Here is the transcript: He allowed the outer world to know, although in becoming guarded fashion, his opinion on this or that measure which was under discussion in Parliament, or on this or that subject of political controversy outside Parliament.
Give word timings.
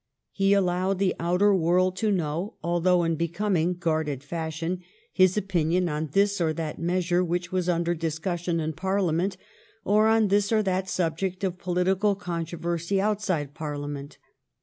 He 0.31 0.53
allowed 0.53 0.97
the 0.97 1.13
outer 1.19 1.53
world 1.53 1.95
to 1.97 2.11
know, 2.11 2.55
although 2.63 3.03
in 3.03 3.13
becoming 3.15 3.75
guarded 3.75 4.23
fashion, 4.23 4.81
his 5.13 5.37
opinion 5.37 5.87
on 5.89 6.09
this 6.13 6.41
or 6.41 6.53
that 6.53 6.79
measure 6.79 7.23
which 7.23 7.51
was 7.51 7.69
under 7.69 7.93
discussion 7.93 8.59
in 8.59 8.73
Parliament, 8.73 9.37
or 9.85 10.07
on 10.07 10.29
this 10.29 10.51
or 10.51 10.63
that 10.63 10.89
subject 10.89 11.43
of 11.43 11.59
political 11.59 12.15
controversy 12.15 12.99
outside 12.99 13.53
Parliament. 13.53 14.17